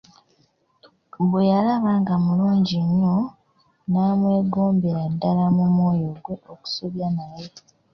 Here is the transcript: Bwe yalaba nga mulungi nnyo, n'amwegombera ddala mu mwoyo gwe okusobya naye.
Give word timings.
Bwe 1.29 1.41
yalaba 1.51 1.91
nga 2.01 2.15
mulungi 2.25 2.77
nnyo, 2.87 3.17
n'amwegombera 3.91 5.01
ddala 5.13 5.45
mu 5.55 5.65
mwoyo 5.73 6.09
gwe 6.23 6.35
okusobya 6.53 7.07
naye. 7.15 7.45